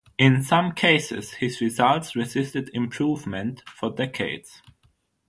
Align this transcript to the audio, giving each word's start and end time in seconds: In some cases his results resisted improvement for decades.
In 0.17 0.41
some 0.41 0.71
cases 0.71 1.33
his 1.33 1.61
results 1.61 2.15
resisted 2.15 2.71
improvement 2.73 3.61
for 3.69 3.91
decades. 3.91 4.63